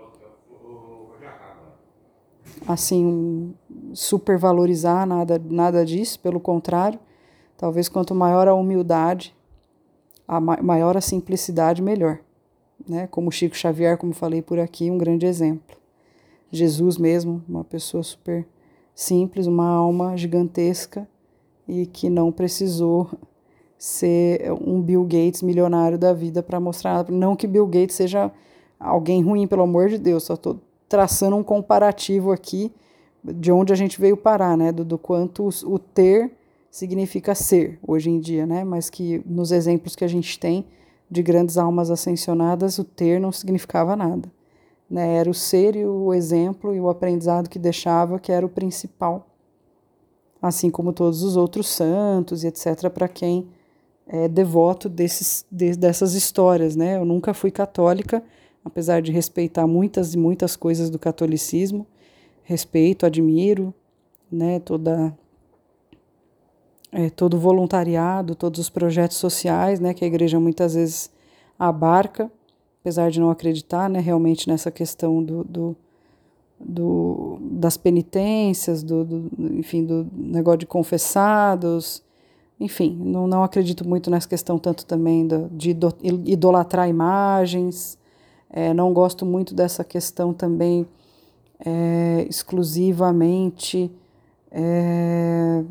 assim, 2.69 3.55
supervalorizar 3.95 5.07
nada, 5.07 5.41
nada 5.43 5.87
disso, 5.87 6.21
pelo 6.21 6.39
contrário, 6.39 7.01
talvez 7.57 7.89
quanto 7.89 8.15
maior 8.15 8.47
a 8.47 8.53
humildade, 8.53 9.35
a 10.29 10.39
maior 10.39 10.99
a 10.99 11.01
simplicidade, 11.01 11.81
melhor 11.81 12.19
né? 12.87 13.07
Como 13.07 13.33
Chico 13.33 13.57
Xavier, 13.57 13.97
como 13.97 14.13
falei 14.13 14.43
por 14.43 14.59
aqui, 14.59 14.91
um 14.91 14.99
grande 14.99 15.25
exemplo. 15.25 15.79
Jesus 16.53 16.99
mesmo, 16.99 17.43
uma 17.49 17.65
pessoa 17.65 18.03
super 18.03 18.47
simples, 19.01 19.47
uma 19.47 19.67
alma 19.67 20.15
gigantesca 20.15 21.09
e 21.67 21.87
que 21.87 22.11
não 22.11 22.31
precisou 22.31 23.11
ser 23.79 24.53
um 24.53 24.83
Bill 24.83 25.03
Gates 25.05 25.41
milionário 25.41 25.97
da 25.97 26.13
vida 26.13 26.43
para 26.43 26.61
mostrar. 26.61 27.11
Não 27.11 27.35
que 27.35 27.47
Bill 27.47 27.67
Gates 27.67 27.97
seja 27.97 28.31
alguém 28.79 29.23
ruim, 29.23 29.47
pelo 29.47 29.63
amor 29.63 29.89
de 29.89 29.97
Deus, 29.97 30.25
só 30.25 30.35
estou 30.35 30.61
traçando 30.87 31.35
um 31.35 31.43
comparativo 31.43 32.31
aqui 32.31 32.71
de 33.25 33.51
onde 33.51 33.73
a 33.73 33.77
gente 33.77 33.99
veio 33.99 34.19
parar, 34.19 34.55
né? 34.55 34.71
Do, 34.71 34.85
do 34.85 34.99
quanto 34.99 35.49
o 35.49 35.79
ter 35.79 36.33
significa 36.71 37.35
ser 37.35 37.79
hoje 37.87 38.11
em 38.11 38.21
dia, 38.21 38.45
né? 38.45 38.65
Mas 38.65 38.91
que 38.91 39.23
nos 39.25 39.51
exemplos 39.51 39.97
que 39.97 40.05
a 40.05 40.09
gente 40.09 40.39
tem 40.39 40.67
de 41.11 41.23
grandes 41.23 41.57
almas 41.57 41.91
ascensionadas, 41.91 42.79
o 42.79 42.85
ter 42.85 43.19
não 43.19 43.33
significava 43.33 43.97
nada. 43.97 44.31
Né? 44.91 45.17
Era 45.17 45.31
o 45.31 45.35
ser 45.35 45.77
e 45.77 45.87
o 45.87 46.13
exemplo 46.13 46.75
e 46.75 46.81
o 46.81 46.89
aprendizado 46.89 47.49
que 47.49 47.59
deixava 47.59 48.19
que 48.19 48.33
era 48.33 48.45
o 48.45 48.49
principal. 48.49 49.29
Assim 50.43 50.71
como 50.71 50.93
todos 50.93 51.23
os 51.23 51.37
outros 51.37 51.69
santos 51.69 52.43
e 52.43 52.49
etc., 52.49 52.91
para 52.91 53.07
quem 53.07 53.49
é 54.07 54.27
devoto 54.27 54.89
desses, 54.89 55.47
de, 55.51 55.77
dessas 55.77 56.15
histórias. 56.15 56.75
Né? 56.75 56.97
Eu 56.97 57.05
nunca 57.05 57.33
fui 57.33 57.51
católica, 57.51 58.23
apesar 58.65 59.01
de 59.01 59.13
respeitar 59.13 59.67
muitas 59.67 60.15
e 60.15 60.19
muitas 60.19 60.57
coisas 60.57 60.91
do 60.91 60.99
catolicismo. 60.99 61.87
Respeito, 62.43 63.07
admiro 63.07 63.73
né, 64.31 64.61
toda 64.61 65.17
é, 66.93 67.09
todo 67.11 67.35
o 67.35 67.41
voluntariado, 67.41 68.35
todos 68.35 68.61
os 68.61 68.71
projetos 68.71 69.17
sociais 69.17 69.81
né, 69.81 69.95
que 69.95 70.05
a 70.05 70.09
igreja 70.09 70.41
muitas 70.41 70.75
vezes 70.75 71.11
abarca, 71.59 72.31
apesar 72.81 73.11
de 73.11 73.21
não 73.21 73.31
acreditar 73.31 73.89
né, 73.89 74.01
realmente 74.01 74.49
nessa 74.49 74.71
questão 74.71 75.23
do, 75.23 75.45
do, 75.45 75.77
do 76.59 77.39
das 77.41 77.77
penitências, 77.77 78.83
do, 78.83 79.05
do, 79.05 79.31
enfim, 79.59 79.85
do 79.85 80.07
negócio 80.13 80.61
de 80.61 80.67
confessados, 80.67 82.03
enfim, 82.59 82.97
não, 83.03 83.27
não 83.27 83.43
acredito 83.43 83.87
muito 83.87 84.11
nessa 84.11 84.29
questão 84.29 84.59
tanto 84.59 84.85
também 84.85 85.27
do, 85.27 85.49
de 85.51 85.77
idolatrar 86.27 86.89
imagens, 86.89 87.99
é, 88.51 88.75
não 88.75 88.93
gosto 88.93 89.25
muito 89.25 89.55
dessa 89.55 89.85
questão 89.85 90.33
também 90.35 90.87
é, 91.65 92.27
exclusivamente 92.29 93.91
é, 94.51 95.63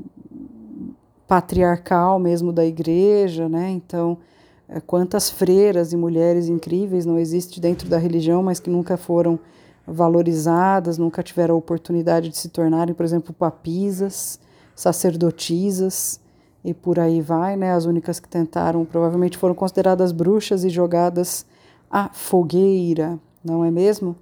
patriarcal 1.27 2.17
mesmo 2.17 2.51
da 2.51 2.65
igreja, 2.65 3.49
né? 3.49 3.69
Então, 3.69 4.17
quantas 4.85 5.29
freiras 5.29 5.93
e 5.93 5.97
mulheres 5.97 6.47
incríveis 6.47 7.05
não 7.05 7.17
existem 7.17 7.61
dentro 7.61 7.89
da 7.89 7.97
religião, 7.97 8.43
mas 8.43 8.59
que 8.59 8.69
nunca 8.69 8.97
foram 8.97 9.39
valorizadas, 9.85 10.97
nunca 10.97 11.23
tiveram 11.23 11.55
a 11.55 11.57
oportunidade 11.57 12.29
de 12.29 12.37
se 12.37 12.49
tornarem, 12.49 12.93
por 12.93 13.03
exemplo, 13.03 13.33
papisas, 13.33 14.39
sacerdotisas 14.75 16.19
e 16.63 16.73
por 16.73 16.99
aí 16.99 17.21
vai, 17.21 17.55
né? 17.55 17.73
As 17.73 17.85
únicas 17.85 18.19
que 18.19 18.27
tentaram 18.27 18.85
provavelmente 18.85 19.37
foram 19.37 19.55
consideradas 19.55 20.11
bruxas 20.11 20.63
e 20.63 20.69
jogadas 20.69 21.45
à 21.89 22.09
fogueira, 22.09 23.17
não 23.43 23.65
é 23.65 23.71
mesmo? 23.71 24.15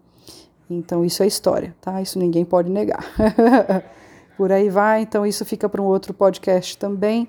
Então 0.70 1.04
isso 1.04 1.24
é 1.24 1.28
história, 1.28 1.76
tá? 1.82 2.02
Isso 2.02 2.18
ninguém 2.18 2.46
pode 2.46 2.70
negar. 2.70 3.04
por 4.38 4.52
aí 4.52 4.70
vai. 4.70 5.02
Então, 5.02 5.26
isso 5.26 5.44
fica 5.44 5.68
para 5.68 5.82
um 5.82 5.86
outro 5.86 6.14
podcast 6.14 6.78
também. 6.78 7.28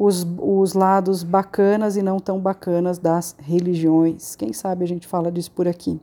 Os, 0.00 0.24
os 0.38 0.74
lados 0.74 1.24
bacanas 1.24 1.96
e 1.96 2.02
não 2.02 2.20
tão 2.20 2.38
bacanas 2.38 2.98
das 2.98 3.34
religiões. 3.40 4.36
Quem 4.36 4.52
sabe 4.52 4.84
a 4.84 4.86
gente 4.86 5.08
fala 5.08 5.32
disso 5.32 5.50
por 5.50 5.66
aqui. 5.66 6.00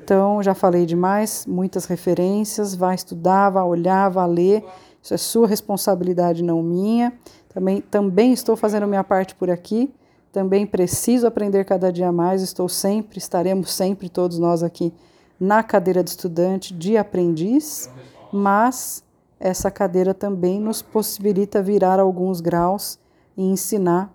Então, 0.00 0.40
já 0.40 0.54
falei 0.54 0.86
demais, 0.86 1.44
muitas 1.44 1.84
referências. 1.86 2.76
Vá 2.76 2.94
estudar, 2.94 3.50
vá 3.50 3.64
olhar, 3.64 4.08
vá 4.08 4.24
ler. 4.24 4.64
Isso 5.02 5.14
é 5.14 5.16
sua 5.16 5.48
responsabilidade, 5.48 6.44
não 6.44 6.62
minha. 6.62 7.12
Também, 7.52 7.80
também 7.80 8.32
estou 8.32 8.56
fazendo 8.56 8.86
minha 8.86 9.02
parte 9.02 9.34
por 9.34 9.50
aqui. 9.50 9.92
Também 10.32 10.64
preciso 10.64 11.26
aprender 11.26 11.64
cada 11.64 11.92
dia 11.92 12.12
mais. 12.12 12.40
Estou 12.40 12.68
sempre, 12.68 13.18
estaremos 13.18 13.72
sempre 13.72 14.08
todos 14.08 14.38
nós 14.38 14.62
aqui 14.62 14.94
na 15.40 15.62
cadeira 15.62 16.02
de 16.02 16.10
estudante, 16.10 16.74
de 16.74 16.96
aprendiz, 16.96 17.90
mas 18.32 19.04
essa 19.38 19.70
cadeira 19.70 20.12
também 20.12 20.60
nos 20.60 20.82
possibilita 20.82 21.62
virar 21.62 22.00
alguns 22.00 22.40
graus 22.40 22.98
e 23.38 23.42
ensinar, 23.44 24.12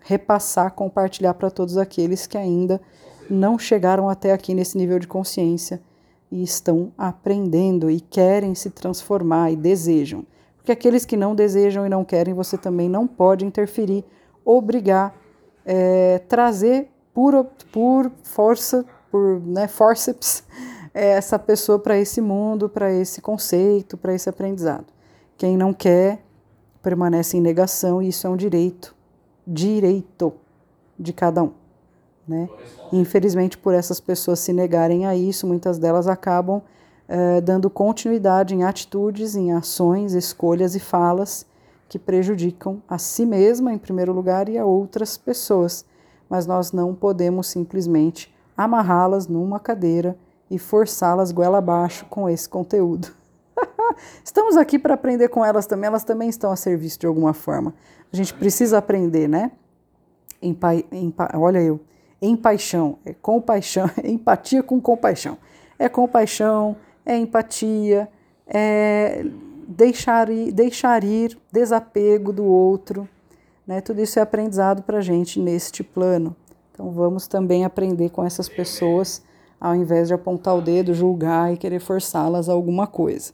repassar, 0.00 0.72
compartilhar 0.72 1.34
para 1.34 1.50
todos 1.50 1.76
aqueles 1.76 2.24
que 2.24 2.38
ainda 2.38 2.80
não 3.28 3.58
chegaram 3.58 4.08
até 4.08 4.32
aqui 4.32 4.54
nesse 4.54 4.78
nível 4.78 5.00
de 5.00 5.08
consciência 5.08 5.82
e 6.30 6.40
estão 6.40 6.92
aprendendo 6.96 7.90
e 7.90 8.00
querem 8.00 8.54
se 8.54 8.70
transformar 8.70 9.50
e 9.50 9.56
desejam. 9.56 10.24
Porque 10.56 10.70
aqueles 10.70 11.04
que 11.04 11.16
não 11.16 11.34
desejam 11.34 11.84
e 11.84 11.88
não 11.88 12.04
querem, 12.04 12.32
você 12.32 12.56
também 12.56 12.88
não 12.88 13.08
pode 13.08 13.44
interferir, 13.44 14.04
obrigar, 14.44 15.16
é, 15.66 16.20
trazer 16.28 16.88
por, 17.12 17.44
por 17.72 18.10
força, 18.22 18.86
por 19.10 19.40
né, 19.40 19.66
forceps, 19.66 20.44
é, 20.94 21.10
essa 21.18 21.40
pessoa 21.40 21.78
para 21.78 21.98
esse 21.98 22.20
mundo, 22.20 22.68
para 22.68 22.92
esse 22.92 23.20
conceito, 23.20 23.96
para 23.96 24.14
esse 24.14 24.28
aprendizado. 24.28 24.86
Quem 25.36 25.56
não 25.56 25.72
quer 25.72 26.22
permanece 26.82 27.36
em 27.36 27.40
negação 27.40 28.02
e 28.02 28.08
isso 28.08 28.26
é 28.26 28.30
um 28.30 28.36
direito, 28.36 28.94
direito 29.46 30.32
de 30.98 31.12
cada 31.12 31.42
um. 31.42 31.52
Né? 32.26 32.48
Infelizmente, 32.92 33.58
por 33.58 33.74
essas 33.74 34.00
pessoas 34.00 34.40
se 34.40 34.52
negarem 34.52 35.06
a 35.06 35.16
isso, 35.16 35.46
muitas 35.46 35.78
delas 35.78 36.06
acabam 36.06 36.62
eh, 37.08 37.40
dando 37.40 37.68
continuidade 37.68 38.54
em 38.54 38.62
atitudes, 38.62 39.34
em 39.34 39.52
ações, 39.52 40.12
escolhas 40.12 40.74
e 40.76 40.80
falas 40.80 41.44
que 41.88 41.98
prejudicam 41.98 42.80
a 42.88 42.98
si 42.98 43.26
mesma, 43.26 43.72
em 43.72 43.78
primeiro 43.78 44.12
lugar, 44.12 44.48
e 44.48 44.56
a 44.56 44.64
outras 44.64 45.16
pessoas. 45.16 45.84
Mas 46.28 46.46
nós 46.46 46.70
não 46.70 46.94
podemos 46.94 47.48
simplesmente 47.48 48.32
amarrá-las 48.56 49.26
numa 49.26 49.58
cadeira 49.58 50.16
e 50.48 50.56
forçá-las 50.56 51.32
goela 51.32 51.58
abaixo 51.58 52.06
com 52.08 52.28
esse 52.28 52.48
conteúdo. 52.48 53.19
Estamos 54.24 54.56
aqui 54.56 54.78
para 54.78 54.94
aprender 54.94 55.28
com 55.28 55.44
elas 55.44 55.66
também, 55.66 55.88
elas 55.88 56.04
também 56.04 56.28
estão 56.28 56.50
a 56.50 56.56
serviço 56.56 56.98
de 56.98 57.06
alguma 57.06 57.32
forma. 57.32 57.74
A 58.12 58.16
gente 58.16 58.34
precisa 58.34 58.78
aprender, 58.78 59.28
né? 59.28 59.52
Empa, 60.42 60.74
empa, 60.90 61.30
olha 61.34 61.60
eu, 61.60 61.80
empaixão, 62.20 62.98
é 63.04 63.12
compaixão, 63.12 63.90
empatia 64.02 64.62
com 64.62 64.80
compaixão. 64.80 65.38
É 65.78 65.88
compaixão, 65.88 66.76
é 67.04 67.16
empatia, 67.16 68.08
é 68.46 69.24
deixar 69.66 70.28
ir, 70.28 70.52
deixar 70.52 71.04
ir 71.04 71.38
desapego 71.52 72.32
do 72.32 72.44
outro. 72.44 73.08
Né? 73.66 73.80
Tudo 73.80 74.00
isso 74.00 74.18
é 74.18 74.22
aprendizado 74.22 74.82
para 74.82 74.98
a 74.98 75.00
gente 75.00 75.38
neste 75.38 75.82
plano. 75.82 76.34
Então 76.72 76.90
vamos 76.90 77.28
também 77.28 77.64
aprender 77.64 78.10
com 78.10 78.24
essas 78.24 78.48
pessoas, 78.48 79.22
ao 79.60 79.74
invés 79.74 80.08
de 80.08 80.14
apontar 80.14 80.56
o 80.56 80.60
dedo, 80.60 80.92
julgar 80.92 81.52
e 81.52 81.56
querer 81.56 81.78
forçá-las 81.78 82.48
a 82.48 82.52
alguma 82.52 82.86
coisa. 82.86 83.32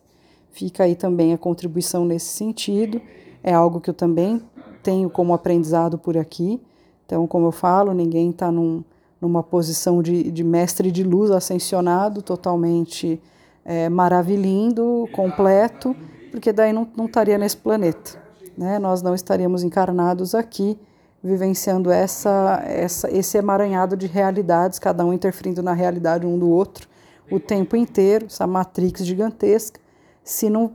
Fica 0.56 0.84
aí 0.84 0.94
também 0.96 1.34
a 1.34 1.38
contribuição 1.38 2.06
nesse 2.06 2.28
sentido. 2.28 2.98
É 3.44 3.52
algo 3.52 3.78
que 3.78 3.90
eu 3.90 3.94
também 3.94 4.40
tenho 4.82 5.10
como 5.10 5.34
aprendizado 5.34 5.98
por 5.98 6.16
aqui. 6.16 6.58
Então, 7.04 7.26
como 7.26 7.48
eu 7.48 7.52
falo, 7.52 7.92
ninguém 7.92 8.30
está 8.30 8.50
num, 8.50 8.82
numa 9.20 9.42
posição 9.42 10.02
de, 10.02 10.30
de 10.30 10.42
mestre 10.42 10.90
de 10.90 11.02
luz 11.02 11.30
ascensionado, 11.30 12.22
totalmente 12.22 13.20
é, 13.66 13.90
maravilhindo, 13.90 15.06
completo, 15.12 15.94
porque 16.30 16.54
daí 16.54 16.72
não, 16.72 16.88
não 16.96 17.04
estaria 17.04 17.36
nesse 17.36 17.58
planeta. 17.58 18.18
Né? 18.56 18.78
Nós 18.78 19.02
não 19.02 19.14
estaríamos 19.14 19.62
encarnados 19.62 20.34
aqui, 20.34 20.78
vivenciando 21.22 21.90
essa, 21.90 22.62
essa, 22.66 23.10
esse 23.14 23.36
emaranhado 23.36 23.94
de 23.94 24.06
realidades, 24.06 24.78
cada 24.78 25.04
um 25.04 25.12
interferindo 25.12 25.62
na 25.62 25.74
realidade 25.74 26.24
um 26.24 26.38
do 26.38 26.48
outro, 26.48 26.88
o 27.30 27.38
tempo 27.38 27.76
inteiro, 27.76 28.24
essa 28.24 28.46
matrix 28.46 29.04
gigantesca, 29.04 29.84
se 30.26 30.50
não, 30.50 30.72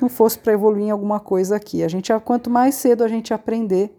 não 0.00 0.08
fosse 0.08 0.38
para 0.38 0.52
evoluir 0.52 0.84
em 0.86 0.90
alguma 0.90 1.18
coisa 1.18 1.56
aqui. 1.56 1.82
A 1.82 1.88
gente, 1.88 2.12
quanto 2.20 2.48
mais 2.48 2.76
cedo 2.76 3.02
a 3.02 3.08
gente 3.08 3.34
aprender 3.34 3.92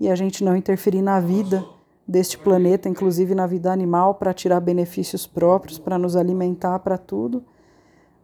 e 0.00 0.10
a 0.10 0.16
gente 0.16 0.42
não 0.42 0.56
interferir 0.56 1.00
na 1.00 1.20
vida 1.20 1.64
deste 2.06 2.36
planeta, 2.36 2.88
inclusive 2.88 3.32
na 3.32 3.46
vida 3.46 3.72
animal, 3.72 4.16
para 4.16 4.34
tirar 4.34 4.58
benefícios 4.58 5.24
próprios, 5.24 5.78
para 5.78 5.96
nos 5.96 6.16
alimentar, 6.16 6.80
para 6.80 6.98
tudo. 6.98 7.44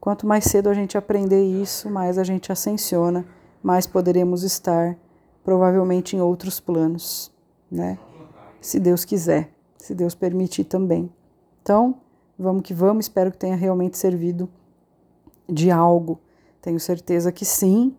Quanto 0.00 0.26
mais 0.26 0.44
cedo 0.44 0.68
a 0.68 0.74
gente 0.74 0.98
aprender 0.98 1.44
isso, 1.44 1.88
mais 1.88 2.18
a 2.18 2.24
gente 2.24 2.50
ascensiona, 2.50 3.24
mais 3.62 3.86
poderemos 3.86 4.42
estar 4.42 4.96
provavelmente 5.44 6.16
em 6.16 6.20
outros 6.20 6.58
planos, 6.58 7.30
né? 7.70 7.98
Se 8.60 8.80
Deus 8.80 9.04
quiser, 9.04 9.50
se 9.78 9.94
Deus 9.94 10.14
permitir 10.14 10.64
também. 10.64 11.08
Então, 11.62 11.96
vamos 12.36 12.62
que 12.62 12.74
vamos, 12.74 13.04
espero 13.04 13.30
que 13.30 13.38
tenha 13.38 13.54
realmente 13.54 13.96
servido 13.96 14.48
de 15.48 15.70
algo. 15.70 16.20
Tenho 16.60 16.80
certeza 16.80 17.30
que 17.30 17.44
sim, 17.44 17.94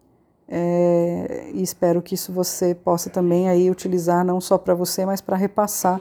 é, 0.47 1.49
e 1.53 1.61
espero 1.63 2.01
que 2.01 2.13
isso 2.15 2.31
você 2.31 2.75
possa 2.75 3.09
também 3.09 3.49
aí 3.49 3.69
utilizar 3.69 4.23
não 4.23 4.39
só 4.39 4.57
para 4.57 4.73
você, 4.73 5.05
mas 5.05 5.21
para 5.21 5.35
repassar 5.35 5.99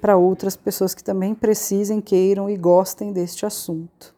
para 0.00 0.16
outras 0.16 0.54
pessoas 0.56 0.94
que 0.94 1.02
também 1.02 1.34
precisem, 1.34 2.00
queiram 2.00 2.48
e 2.48 2.56
gostem 2.56 3.12
deste 3.12 3.46
assunto. 3.46 4.14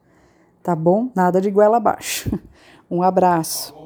Tá 0.62 0.75
bom? 0.75 1.11
Nada 1.14 1.41
de 1.41 1.51
goela 1.51 1.77
abaixo. 1.77 2.31
Um 2.91 3.03
abraço. 3.03 3.78